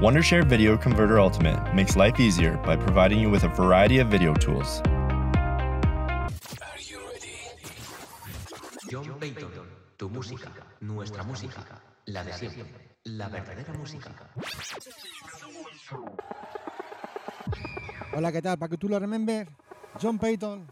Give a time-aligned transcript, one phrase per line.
[0.00, 4.32] Wondershare Video Converter Ultimate makes life easier by providing you with a variety of video
[4.32, 4.80] tools.
[8.88, 9.50] John Payton,
[9.98, 10.48] tu música,
[10.80, 14.10] nuestra música, la de siempre, la verdadera música.
[18.14, 18.56] Hola, ¿qué tal?
[18.56, 19.50] Para que tú lo remember,
[20.00, 20.66] John Payton.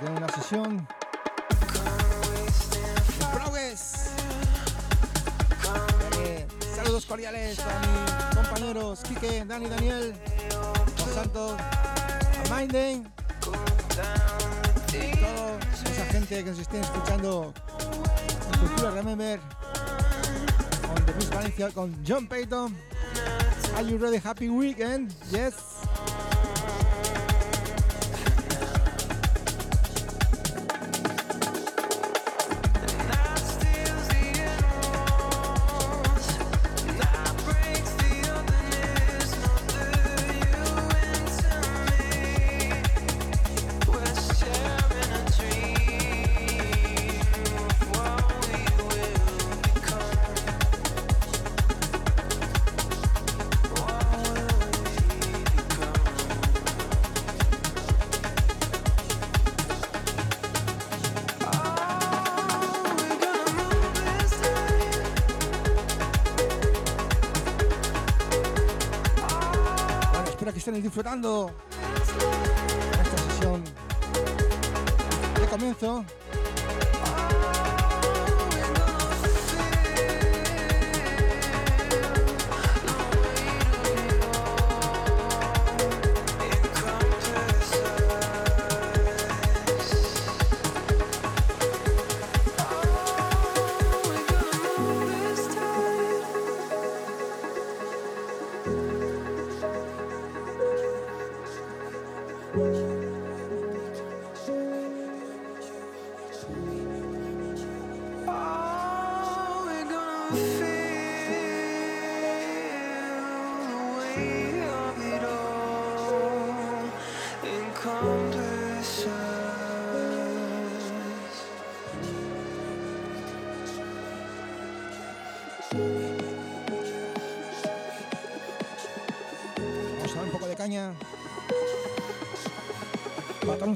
[0.00, 0.88] Tiene una sesión.
[6.98, 10.14] Saludos cordiales a mis compañeros Quique, Dani, Daniel,
[10.98, 11.60] Los Santos,
[12.50, 13.12] a Minden.
[14.92, 15.58] Y toda
[15.92, 17.54] esa gente que nos esté escuchando
[18.52, 19.40] en Cultura Remember.
[20.82, 22.76] Con The Valencia, con John Payton.
[23.76, 24.18] Are you ready?
[24.18, 25.12] Happy weekend?
[25.30, 25.54] Yes.
[70.98, 71.52] Disfrutando
[73.00, 73.62] esta sesión
[75.40, 76.04] de comienzo.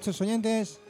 [0.05, 0.81] Nuestros oyentes.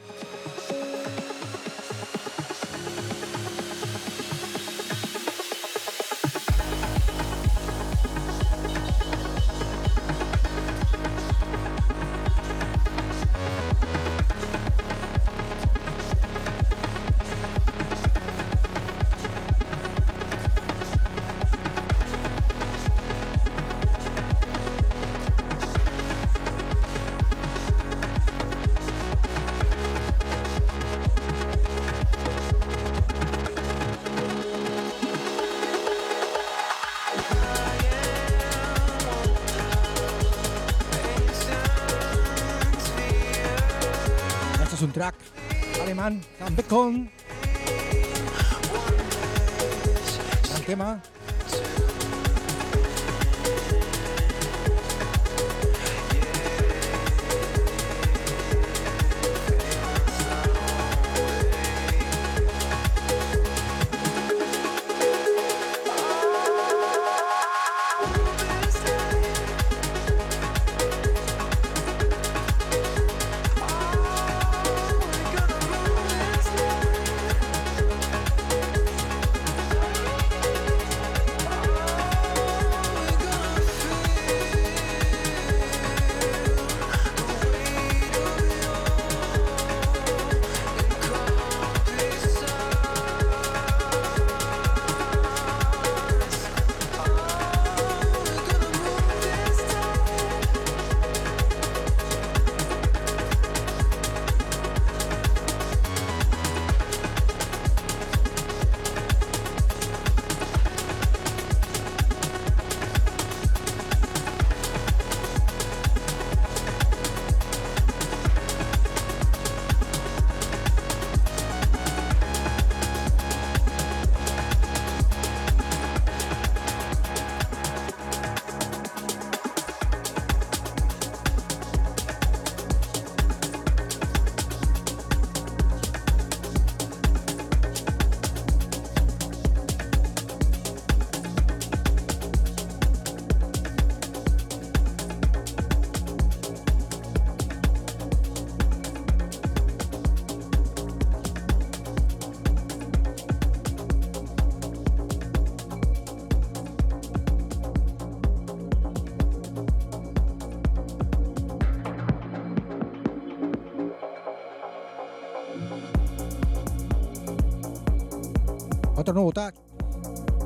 [169.03, 169.53] Otro nuevo tag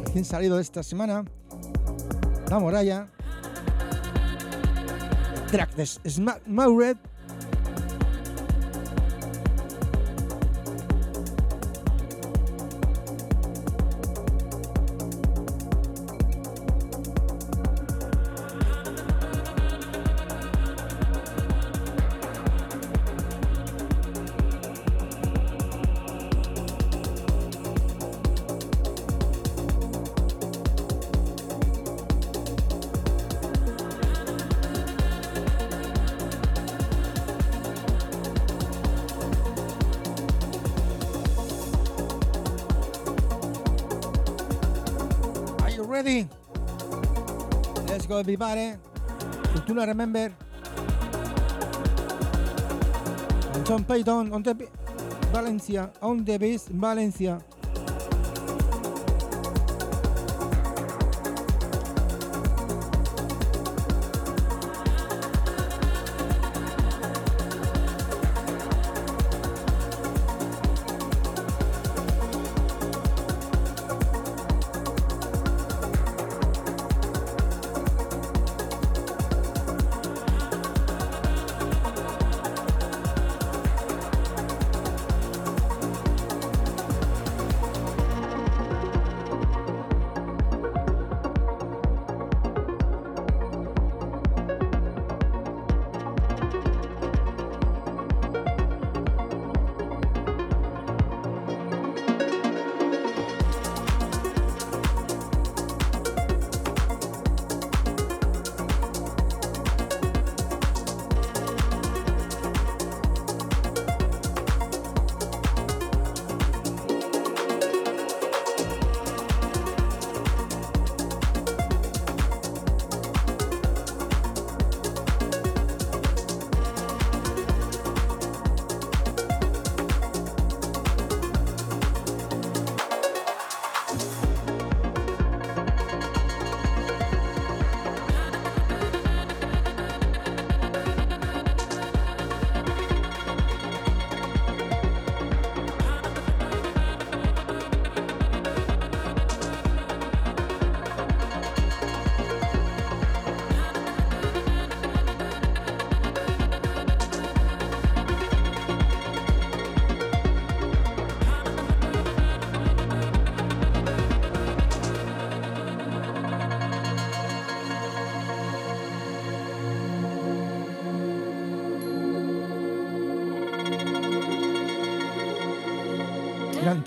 [0.03, 1.23] recién salido esta semana.
[2.49, 3.07] La Moralla.
[5.51, 6.41] Track de Smack
[48.17, 48.25] Maured.
[48.25, 48.73] everybody.
[49.53, 50.31] Cultura Remember.
[53.63, 54.67] John Payton, on the
[55.31, 57.39] Valencia, on the base, Valencia.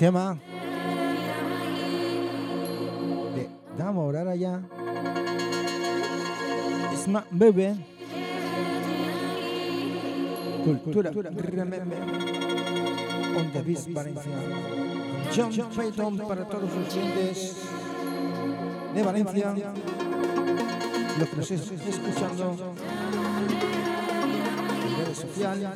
[0.00, 0.38] Tema.
[3.34, 4.62] De Damo ya
[6.96, 7.76] Sma Bebe.
[10.64, 11.30] Cultura, Cultura.
[11.36, 11.98] Remember
[13.36, 14.32] On the Beast Valencia
[15.34, 17.56] John, John Payton para todos los clientes.
[18.94, 19.54] de Valencia.
[21.18, 22.74] Los que nos escuchando.
[24.82, 25.68] En redes sociales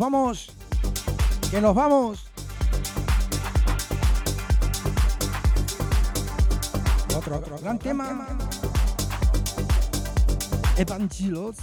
[0.00, 0.50] vamos.
[1.50, 2.24] Que nos vamos.
[7.14, 8.08] Otro, otro gran, gran tema.
[8.08, 8.26] tema.
[10.78, 11.56] Evangelos.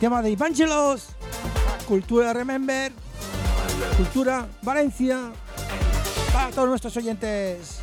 [0.00, 1.08] tema de Evangelos,
[1.86, 2.90] Cultura Remember,
[3.98, 5.30] Cultura Valencia,
[6.32, 7.79] para todos nuestros oyentes.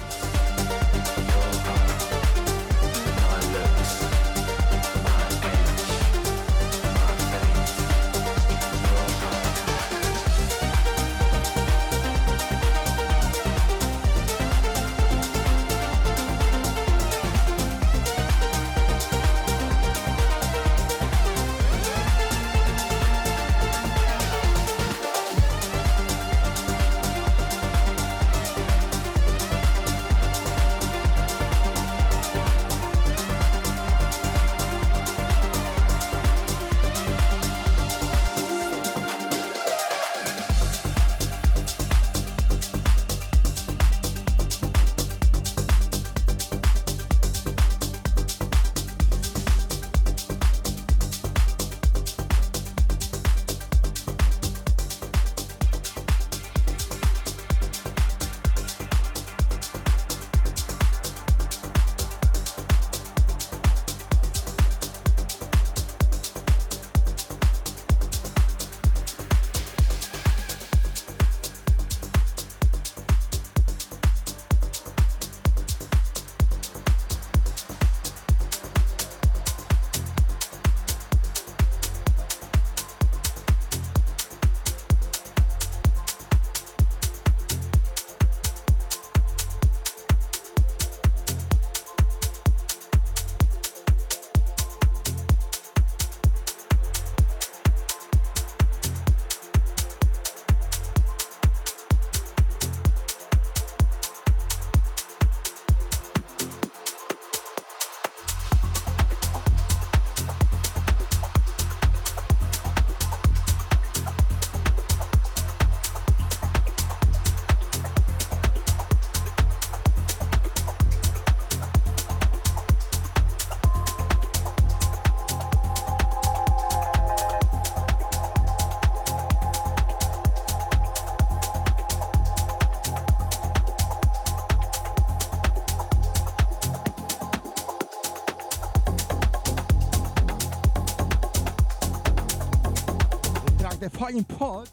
[144.08, 144.70] Flying pot.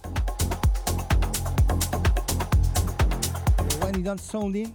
[3.81, 4.73] When it done sounding,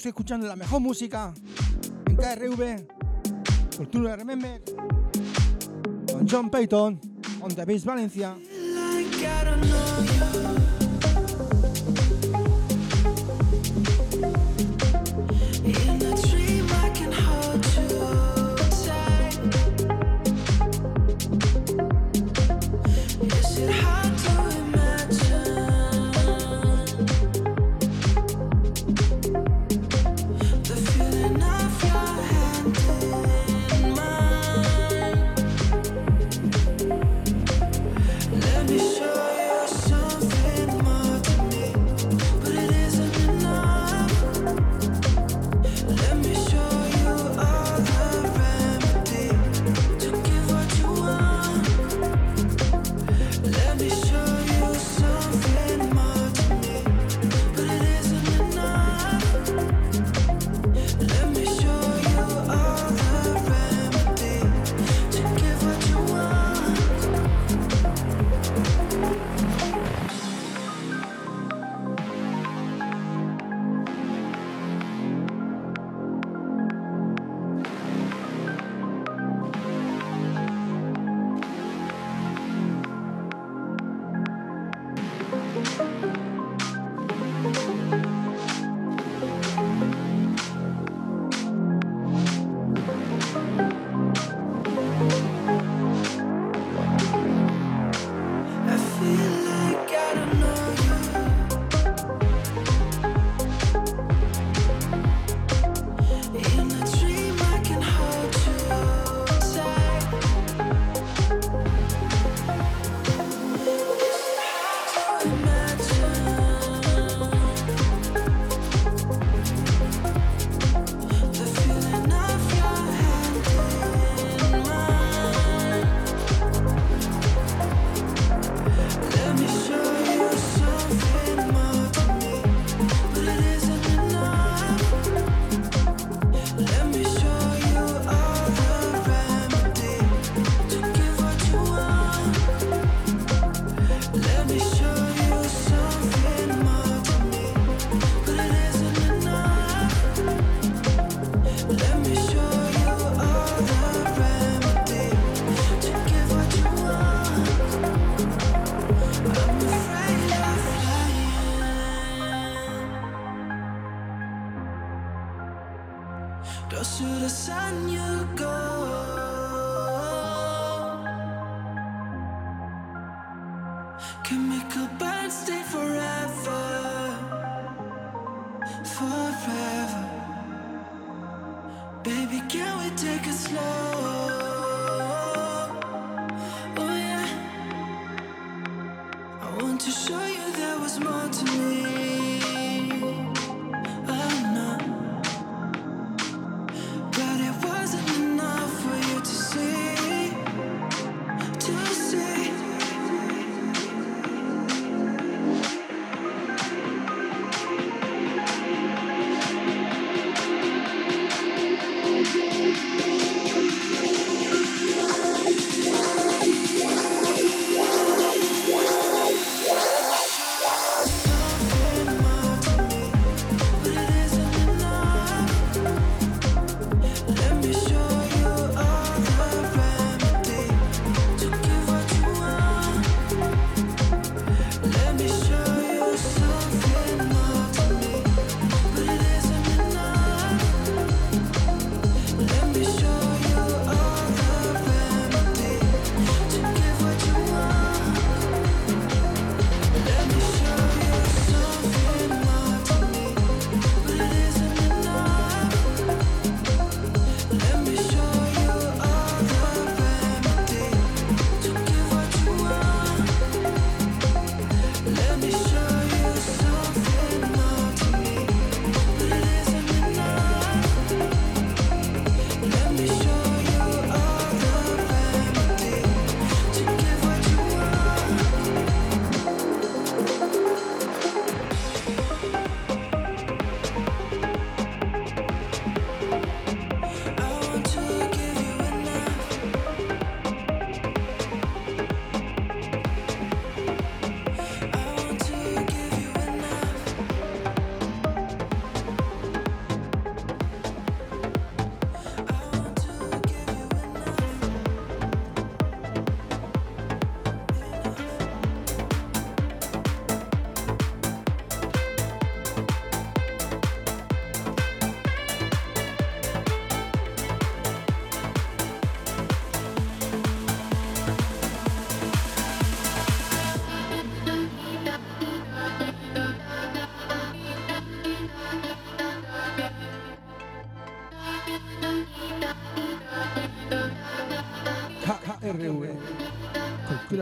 [0.00, 1.34] estoy escuchando la mejor música
[2.06, 4.62] en KRV, Cultura Remember,
[6.10, 6.98] con John Payton,
[7.42, 8.34] on the Beach Valencia.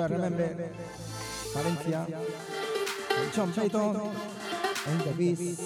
[0.08, 0.70] Cultura, remember.
[1.54, 2.06] Valencia.
[3.08, 3.96] Con John Payton.
[3.96, 5.58] On the Beat.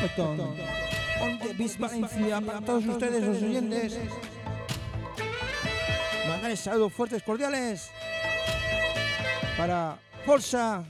[0.00, 0.40] Payton.
[1.20, 3.98] On the Beat Valencia para todos ustedes los oyentes.
[6.28, 7.90] Mandarles saludos fuertes, cordiales.
[9.56, 10.84] Para Forza.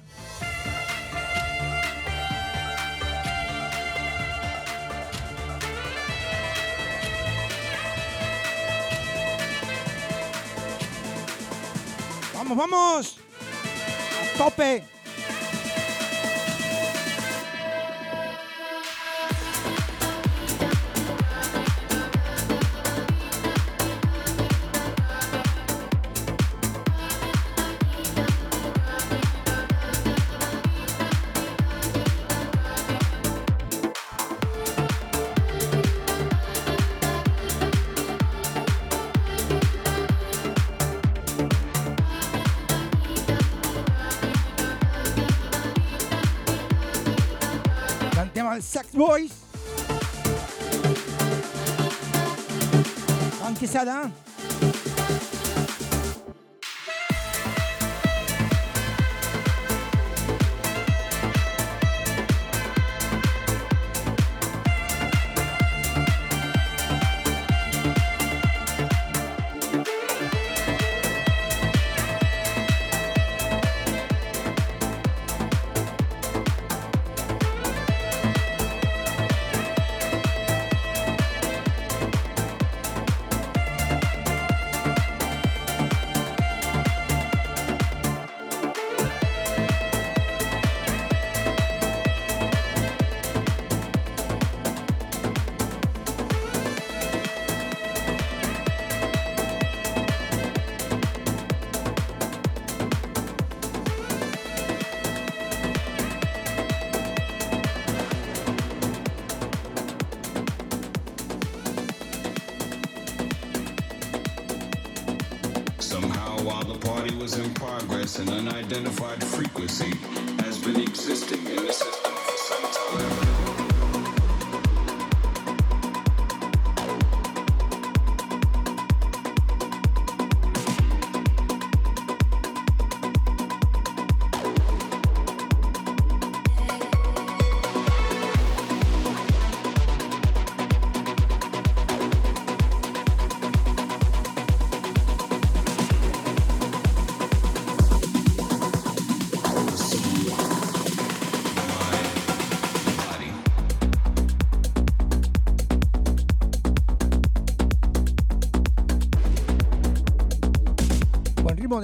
[12.51, 13.17] Vamos, vamos.
[14.35, 15.00] A tope.
[53.91, 54.11] voilà.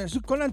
[0.06, 0.52] Buen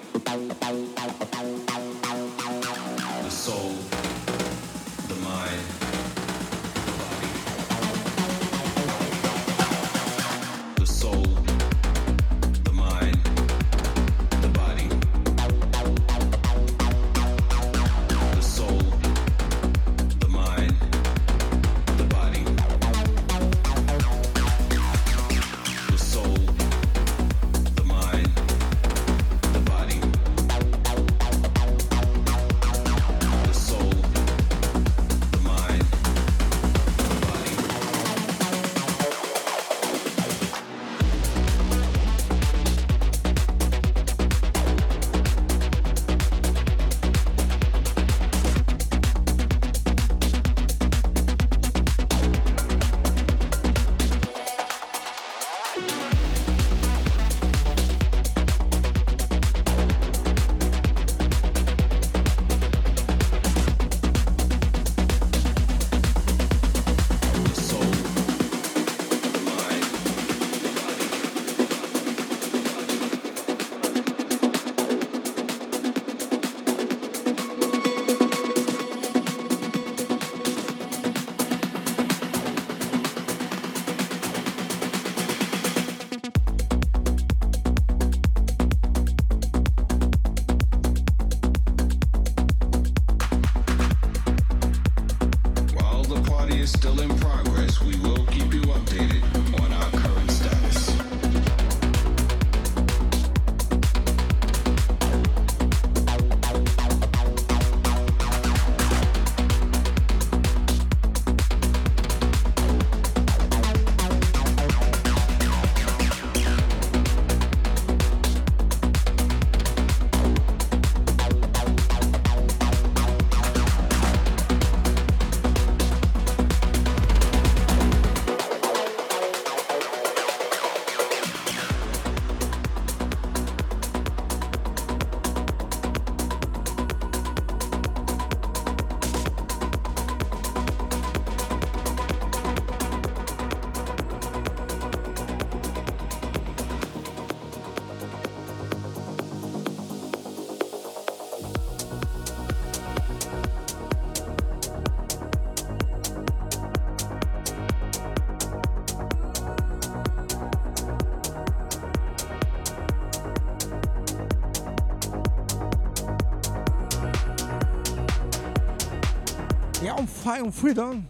[169.81, 171.07] Assim, é yeah, I'm fine, I'm freedom.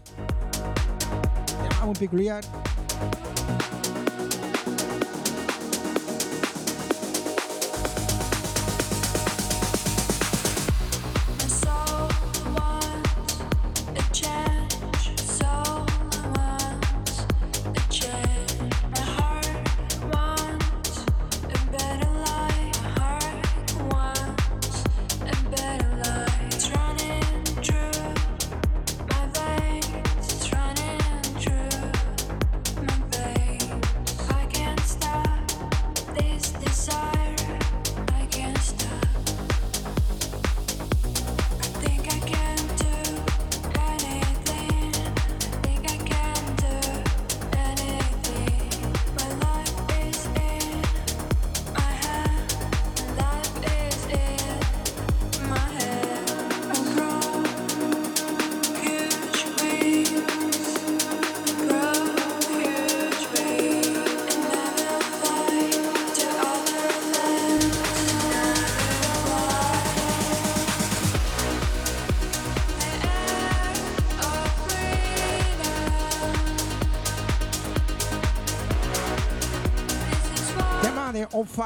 [1.61, 2.47] Yeah, I'm a big react.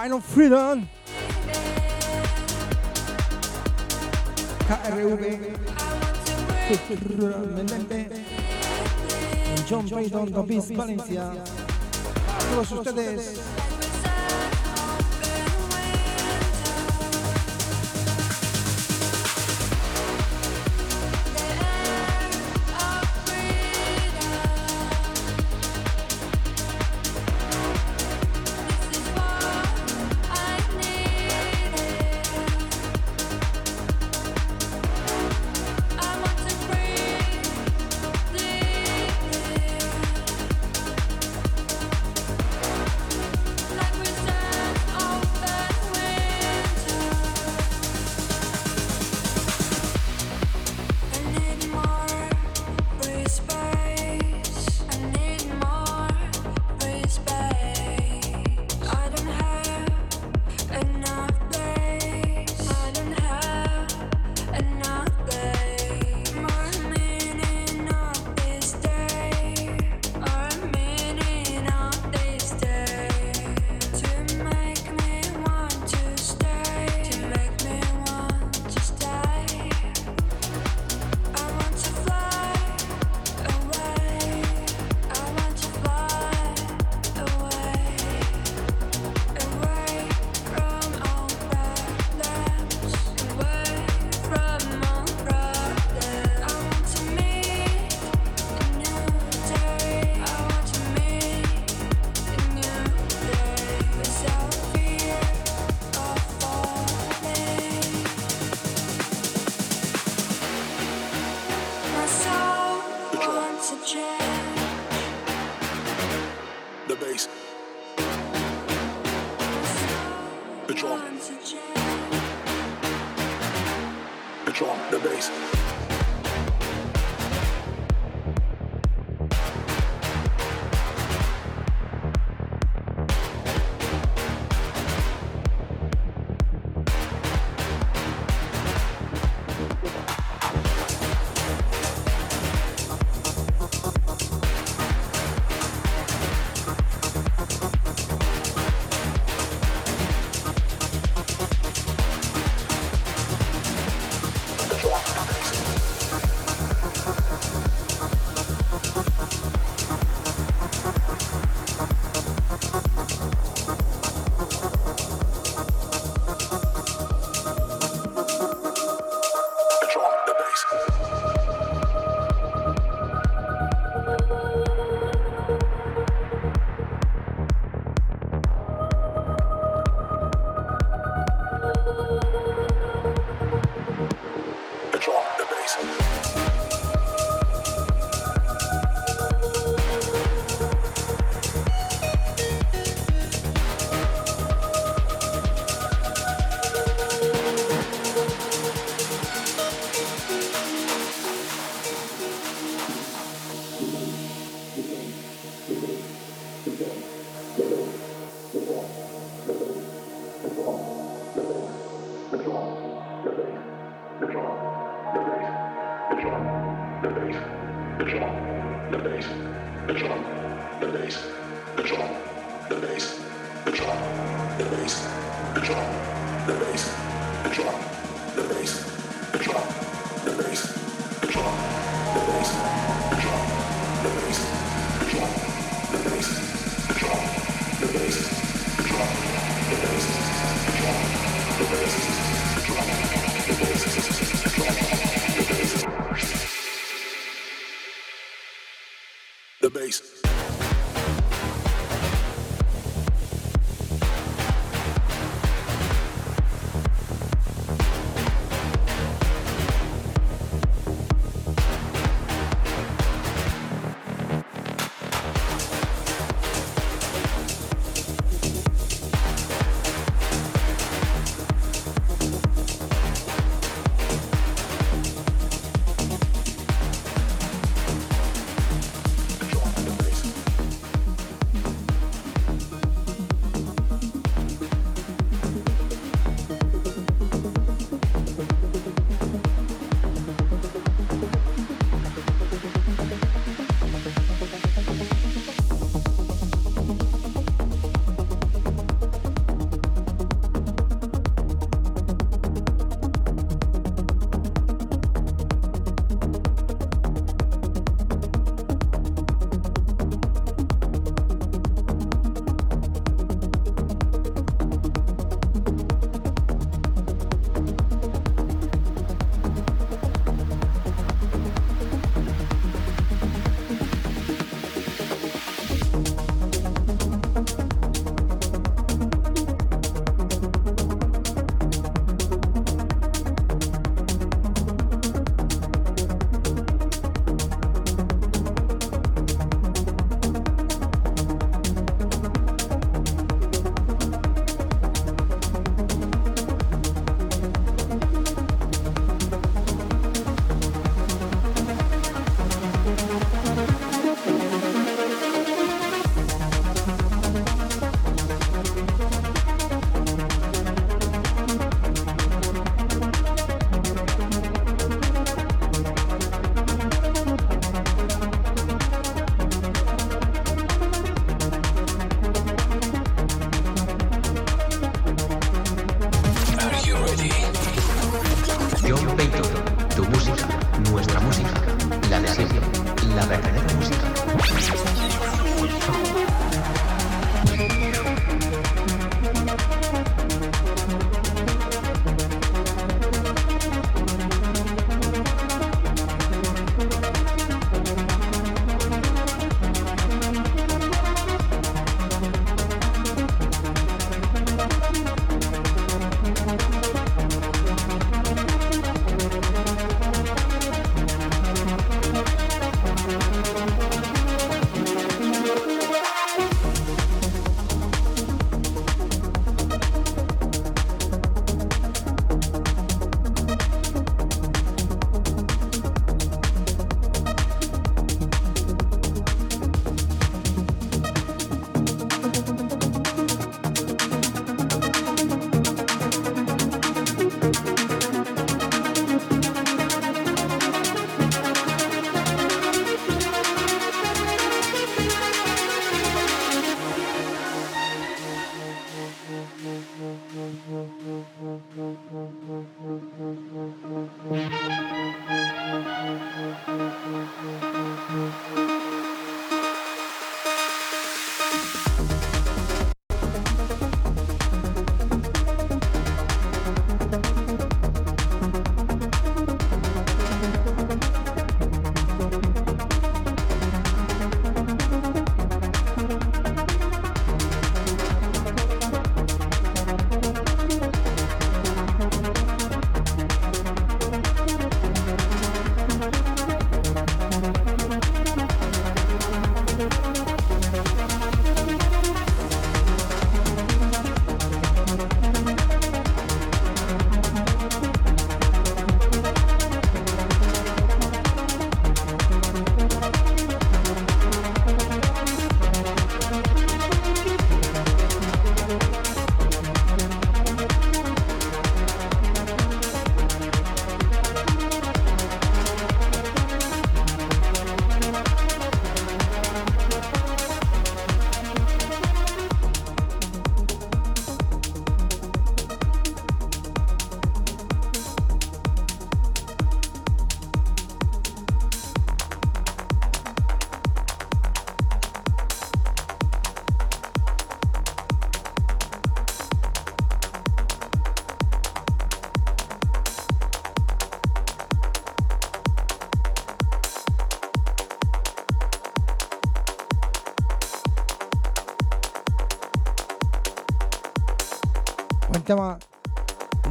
[0.06, 0.88] Kind of Freedom.
[4.60, 5.58] KRV.
[9.66, 11.34] John Payton, Don Valencia.
[12.52, 13.55] Todos ustedes.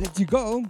[0.01, 0.64] Let You Go.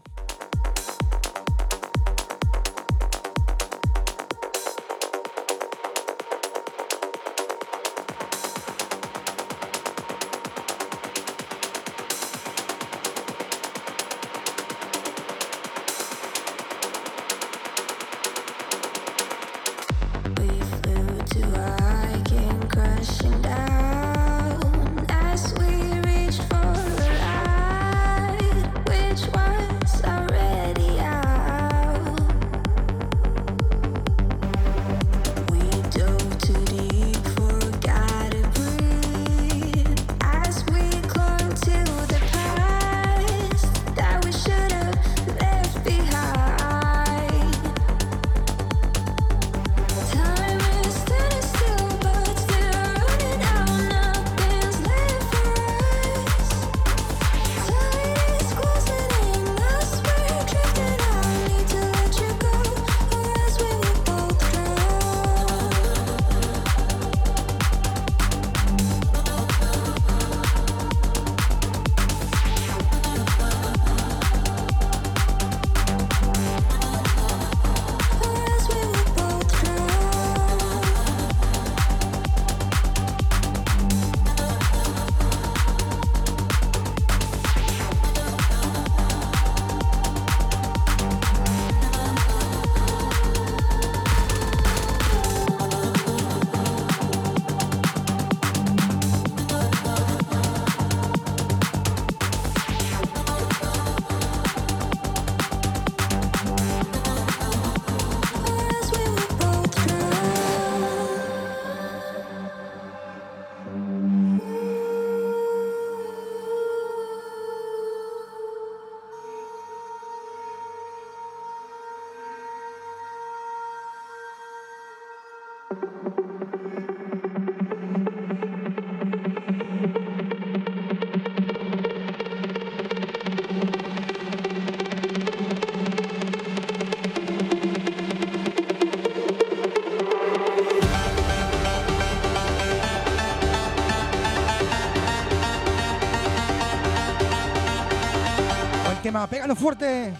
[149.34, 150.12] Pégalo fuerte.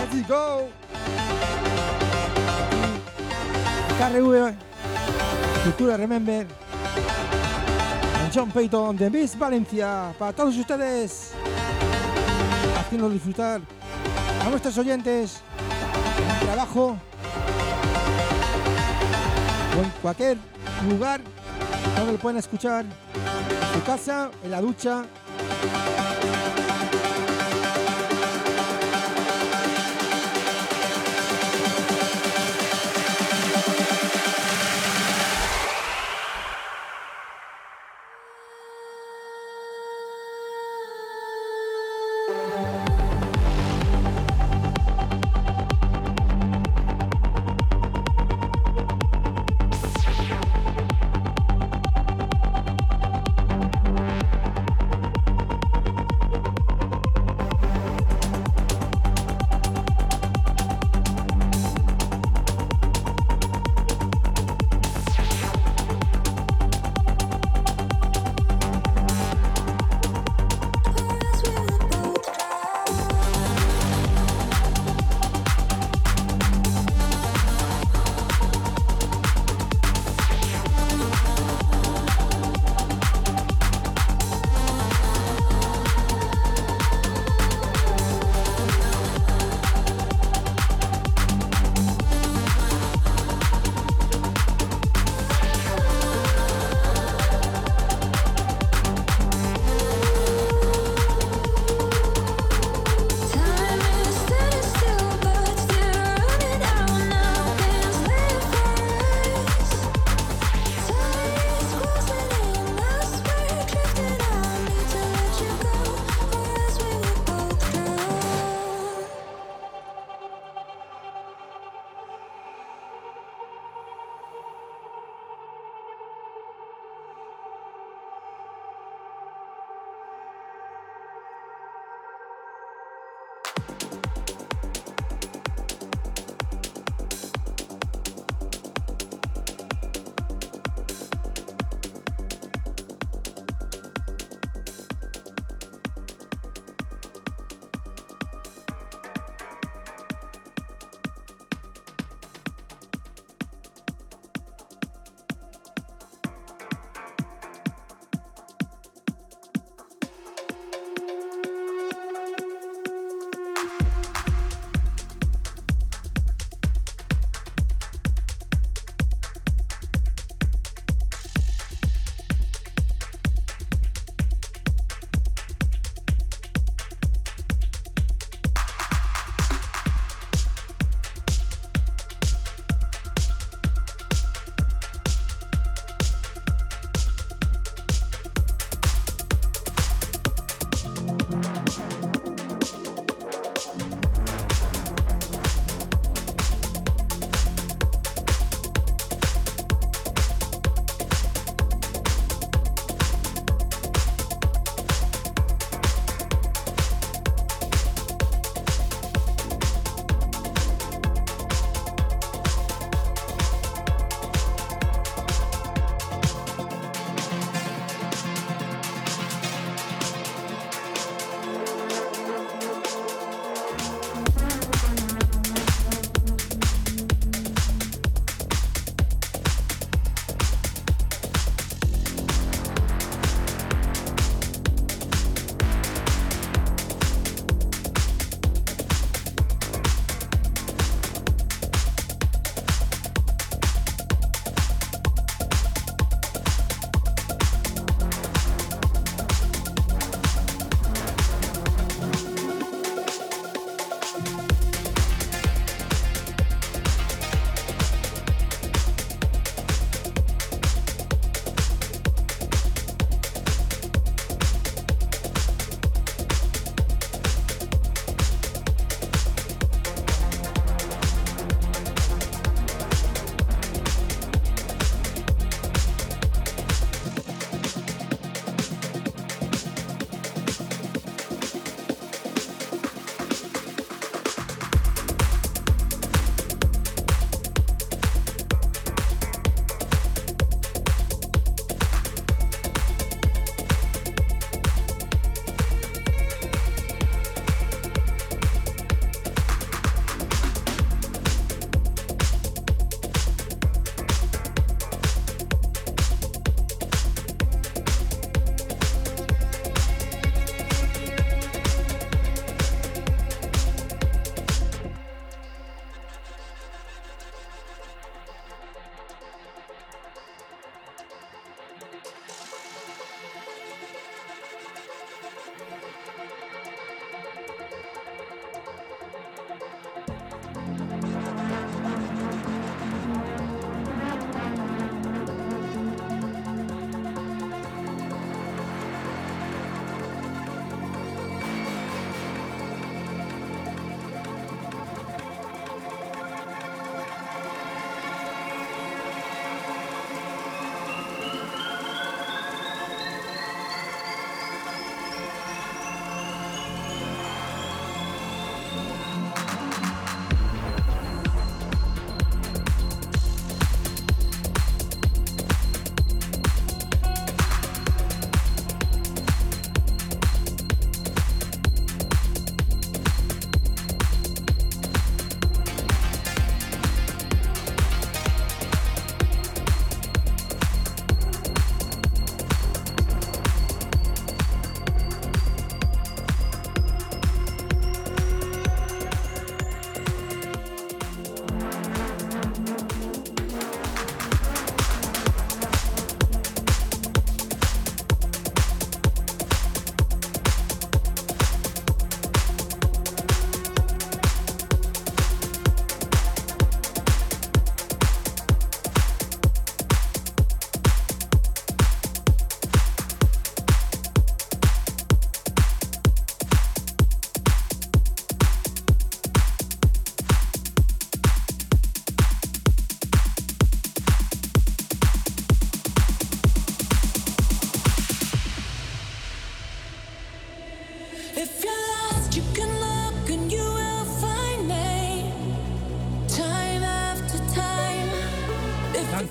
[0.00, 0.70] Let's go.
[3.98, 4.54] KRV,
[5.64, 6.46] Cultura Remember.
[8.34, 10.14] John Payton de Miss Valencia.
[10.18, 11.32] Para todos ustedes.
[12.78, 13.60] Haciendo disfrutar
[14.46, 15.42] a nuestros oyentes
[16.22, 16.96] en el trabajo
[19.76, 20.38] o en cualquier
[20.88, 21.20] lugar
[21.98, 22.86] donde lo pueden escuchar.
[22.86, 25.04] En su casa, en la ducha,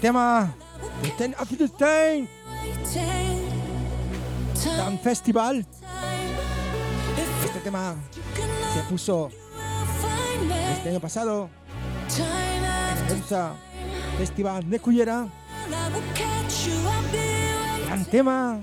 [0.07, 0.55] tema
[1.01, 2.29] de Ten Afilstein
[4.63, 5.65] Dan Festival.
[7.43, 7.93] Este tema
[8.73, 9.29] se puso
[10.71, 11.49] este año pasado
[13.09, 15.27] en Festival de Cullera.
[17.85, 18.61] Gran tema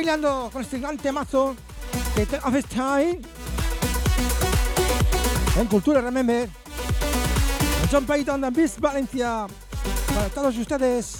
[0.00, 1.54] bailando con este gran temazo
[2.16, 3.20] de Ten of Time.
[5.58, 6.48] En Cultura Remember.
[7.92, 9.46] John Payton de Beast Valencia.
[10.14, 11.19] Para todos ustedes.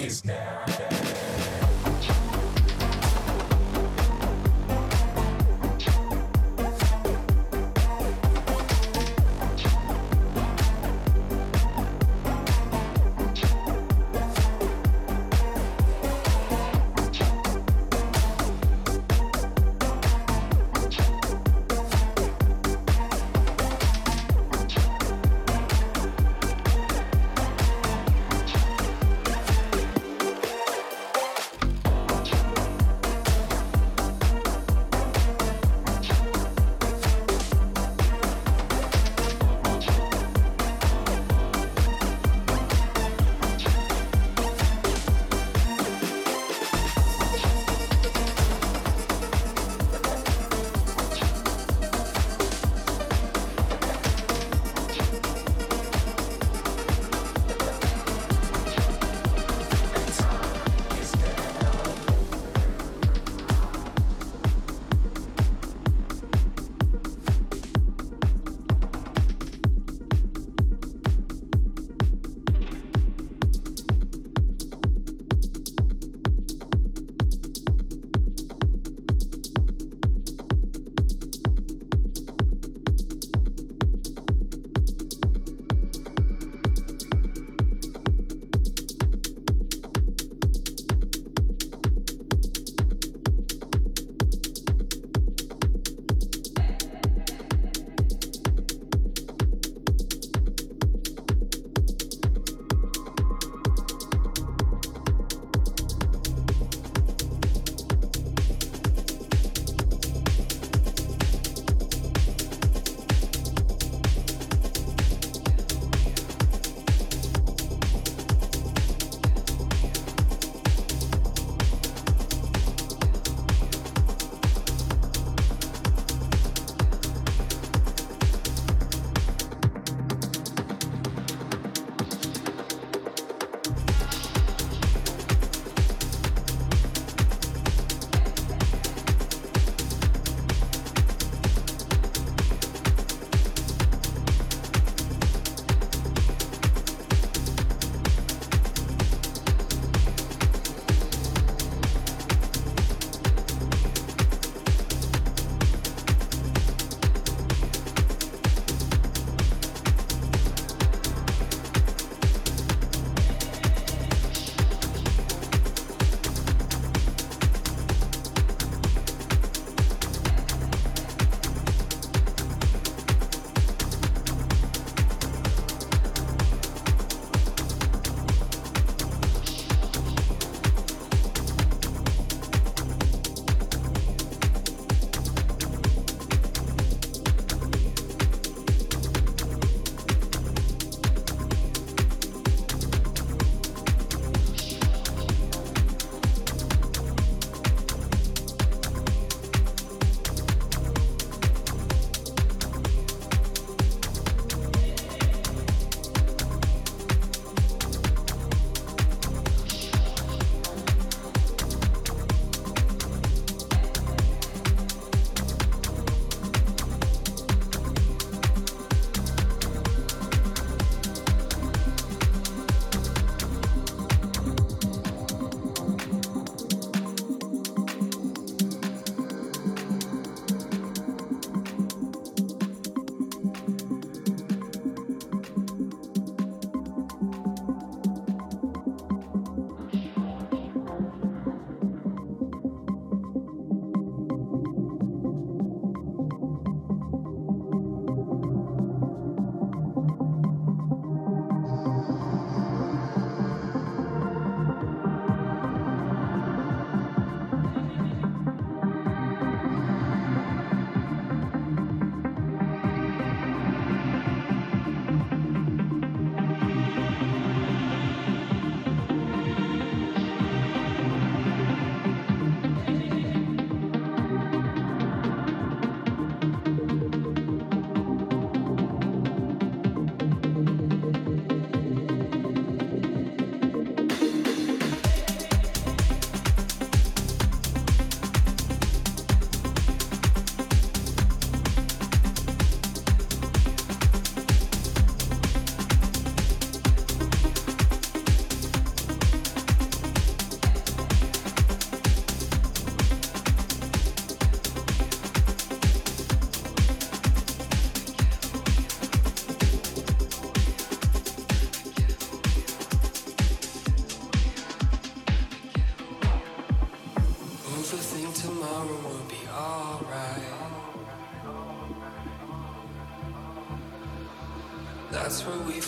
[0.00, 0.79] is now.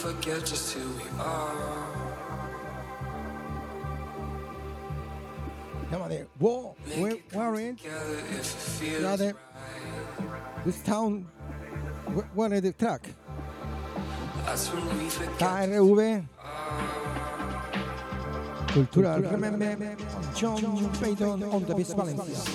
[0.02, 1.86] forget just who we are.
[5.90, 6.26] Come on there.
[6.40, 7.78] Whoa, we're, we're in.
[8.98, 9.34] Another.
[10.18, 10.64] Right.
[10.64, 11.28] This town.
[12.34, 13.06] Where is the truck?
[15.38, 16.26] KRV.
[16.40, 17.62] Ah,
[18.66, 19.20] Cultural.
[19.20, 19.96] Remember
[20.34, 22.51] John, John Payton on the Beast Valencia.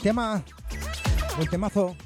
[0.00, 0.42] tema.
[1.36, 1.96] Buen temazo.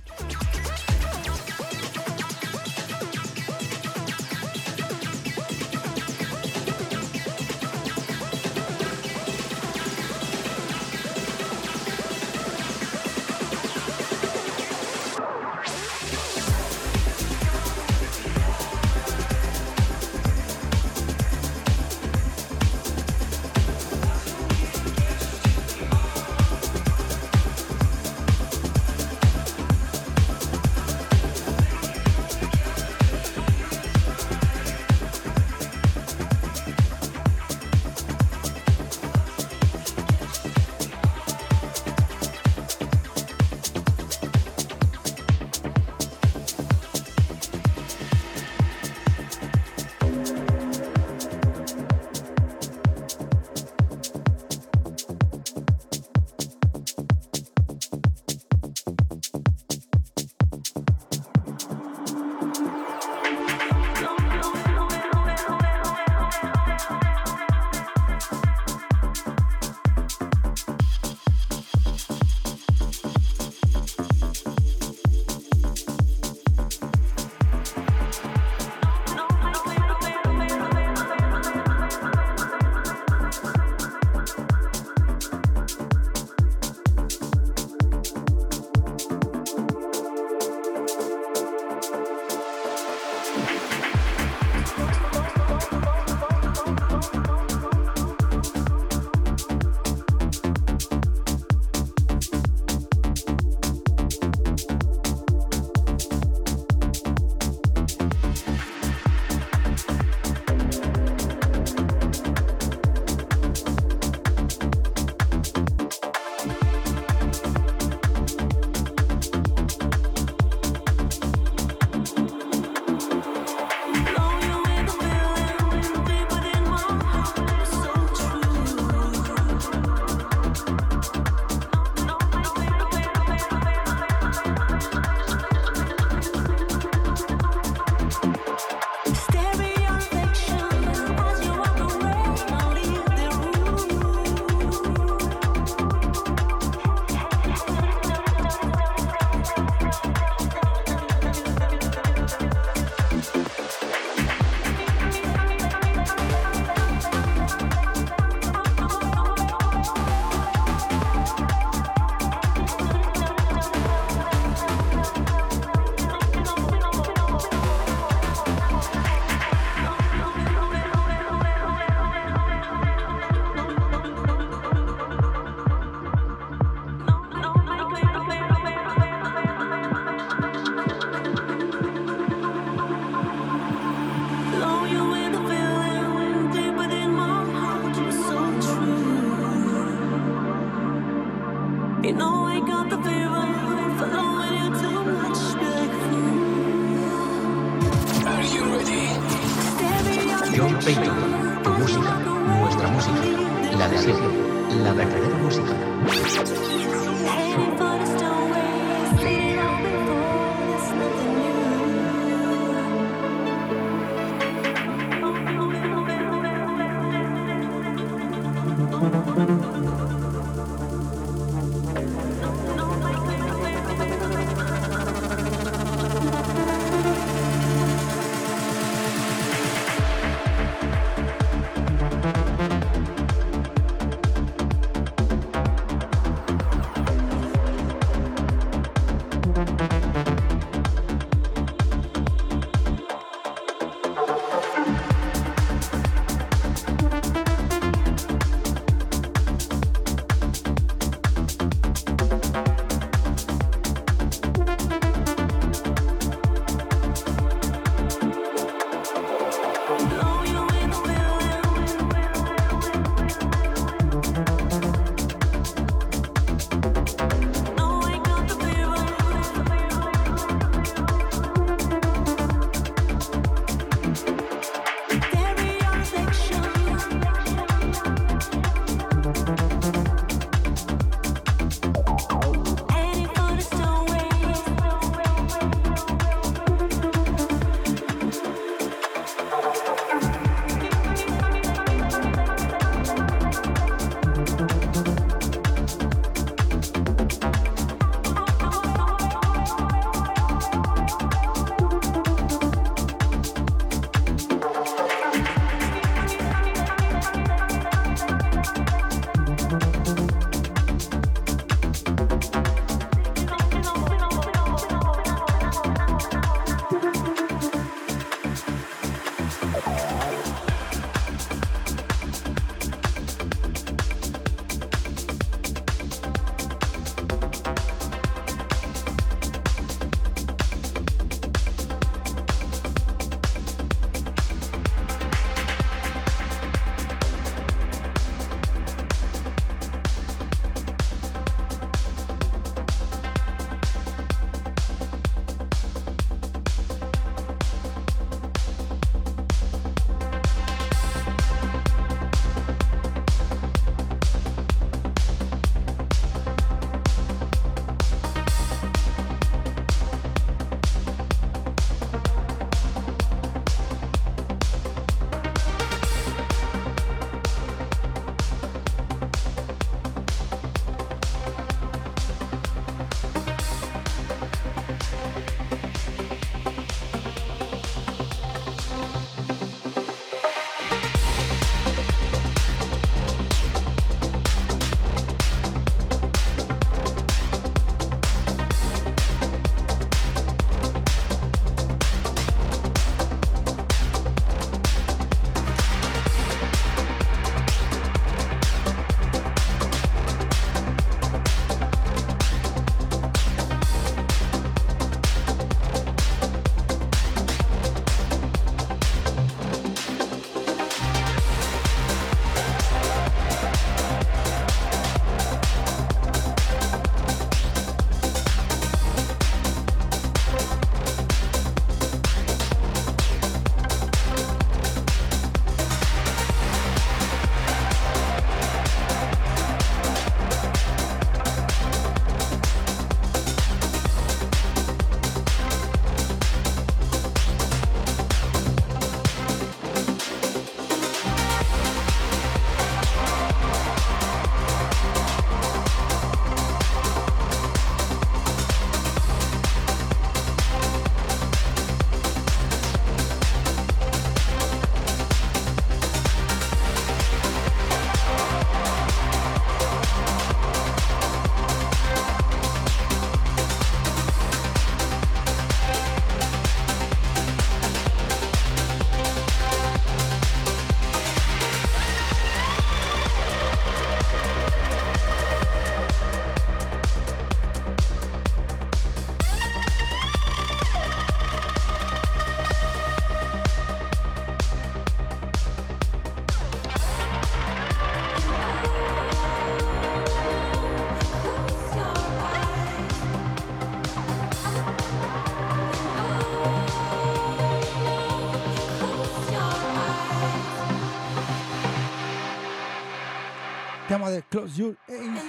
[504.25, 505.43] Tema de Close Your Eyes.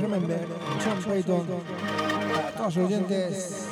[0.00, 0.38] Remember,
[0.82, 1.46] John Payton,
[2.58, 3.63] los.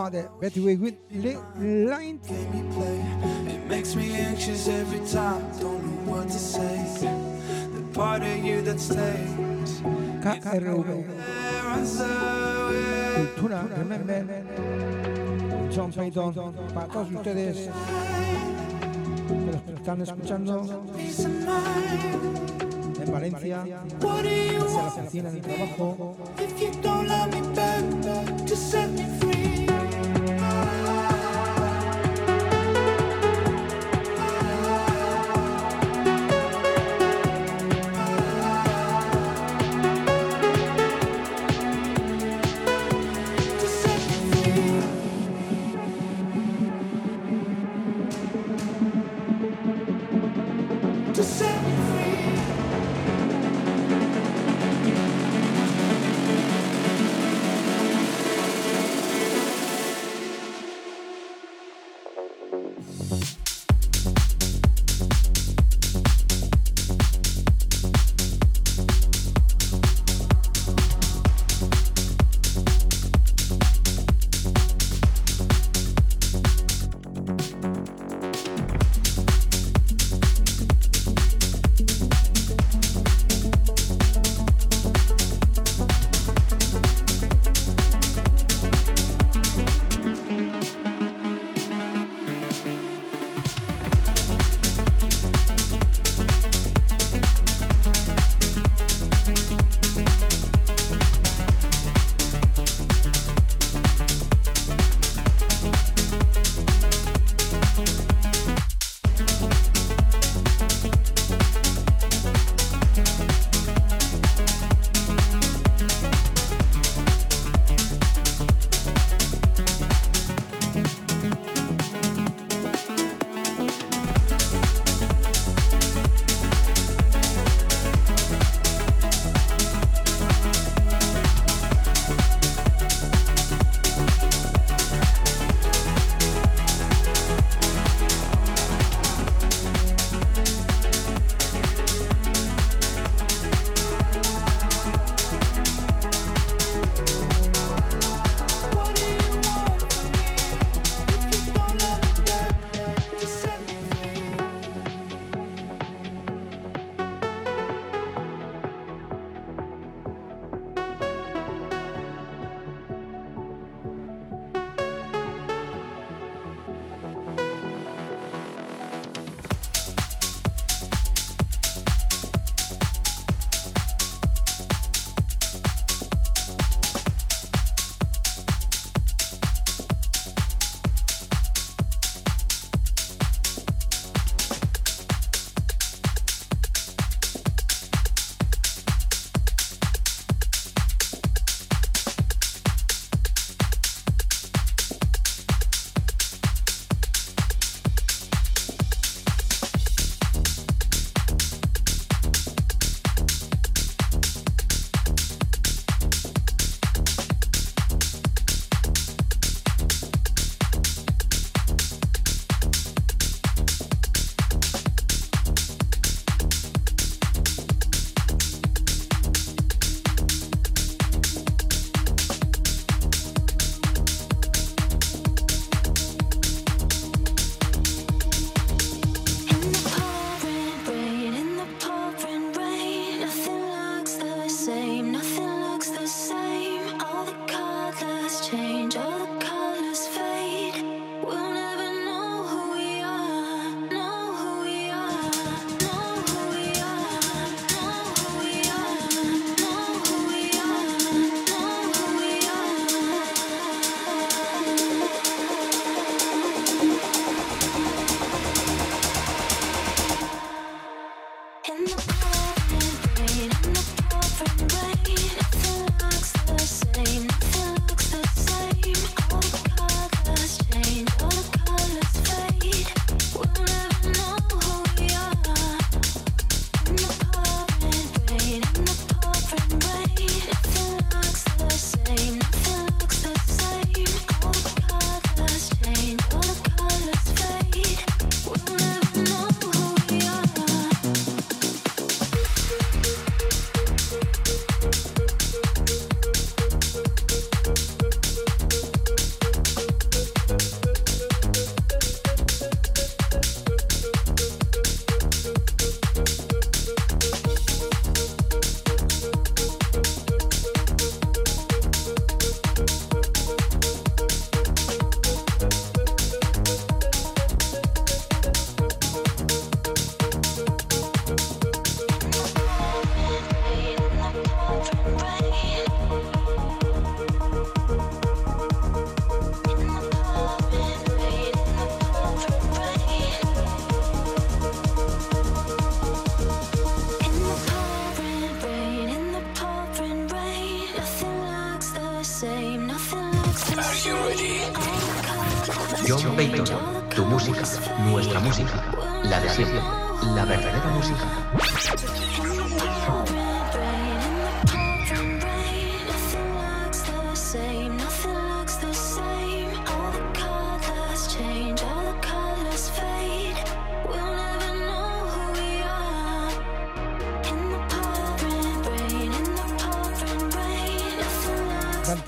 [0.00, 0.98] Tema de Betty White
[1.58, 2.20] Line.
[2.26, 3.00] Game you play,
[3.54, 5.42] it makes me anxious every time.
[5.60, 6.78] Don't know what to say.
[7.74, 9.82] The part of you that stays.
[10.22, 11.04] Away.
[13.16, 14.24] Cultura, remember.
[15.70, 16.34] John Payton,
[16.74, 17.68] para todos ustedes
[19.28, 20.84] que los están escuchando
[23.00, 26.16] en Valencia, hacia la oficina de trabajo,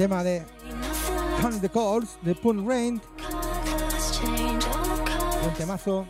[0.03, 0.43] tema de
[1.41, 3.01] Turn the Calls de Paul Rain.
[5.47, 6.05] Un temazo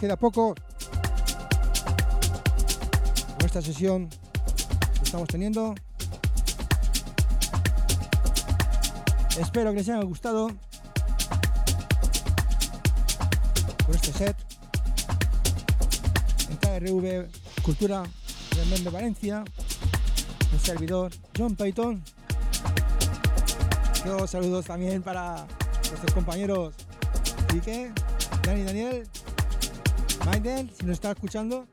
[0.00, 0.54] queda poco
[3.36, 5.74] con esta sesión que estamos teniendo.
[9.38, 10.48] Espero que les haya gustado
[13.84, 14.36] con este set
[16.48, 17.28] en KRV
[17.62, 18.04] Cultura
[18.56, 19.44] del de Valencia,
[20.50, 22.02] un servidor John Payton.
[24.06, 25.46] Yo saludos también para
[25.90, 26.74] nuestros compañeros
[27.48, 27.92] Quique,
[28.44, 29.06] Dani Daniel,
[30.26, 31.66] Maiden, si nos está escuchando.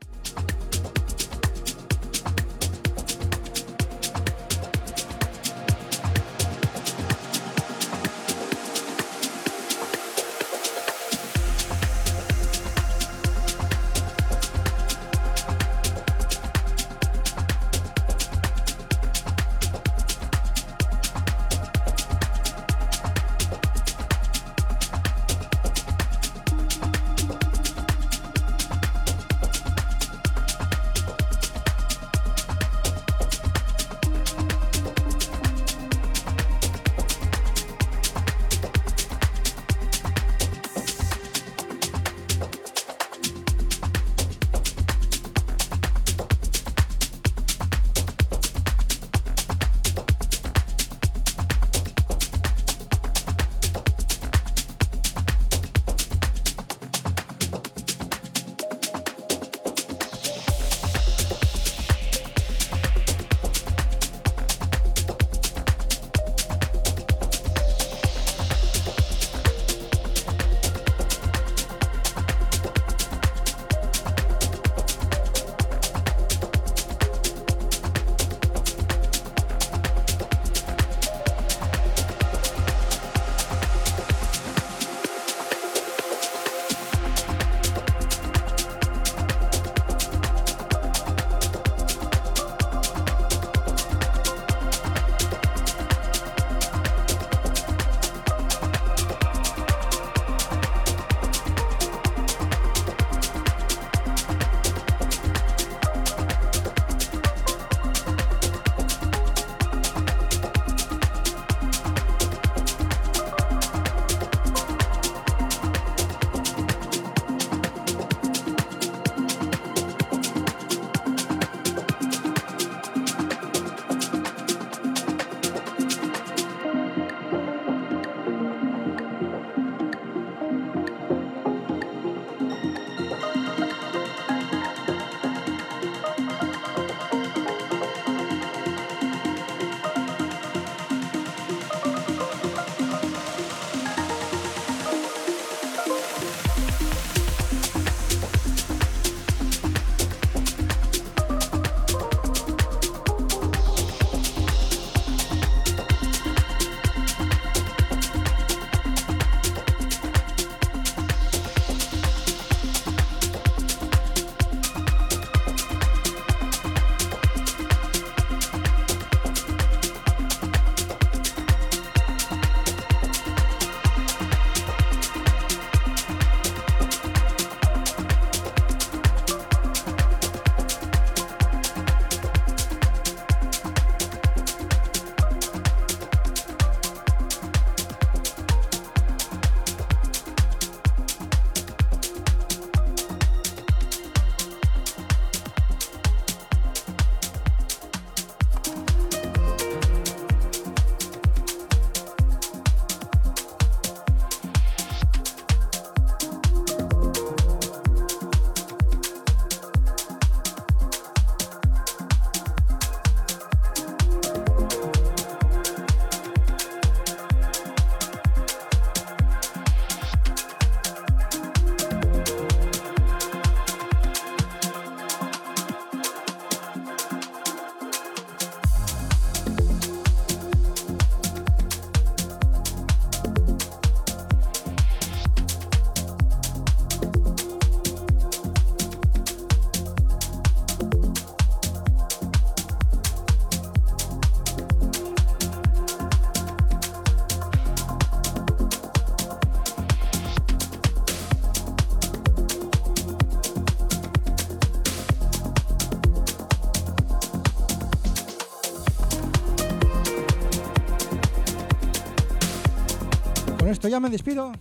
[263.88, 264.52] Ya me despido.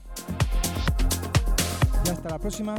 [2.04, 2.74] Y hasta la próxima.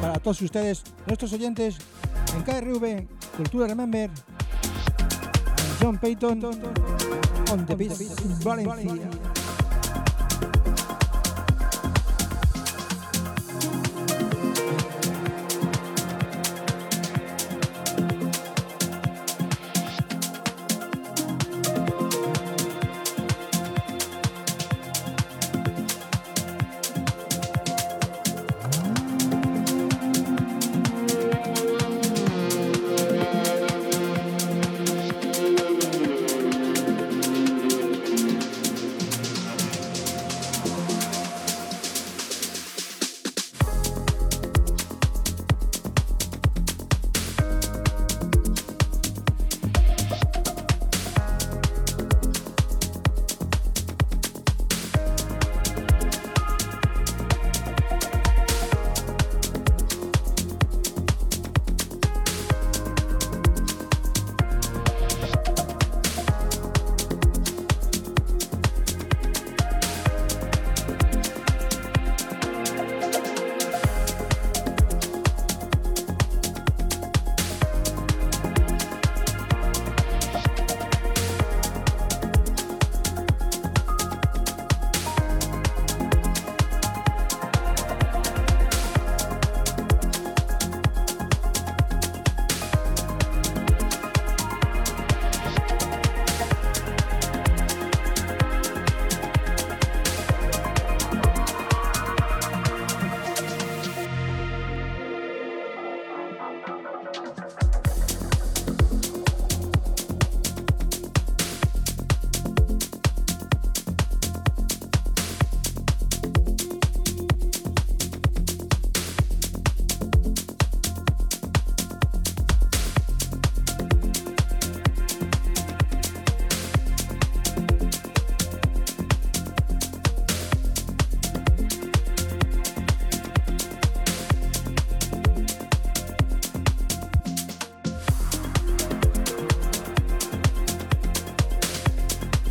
[0.00, 1.78] Para todos ustedes, nuestros oyentes,
[2.36, 4.10] en KRV, Cultura Remember,
[5.80, 6.44] John Payton,
[7.50, 7.92] on the Beat
[8.42, 9.03] Valencia.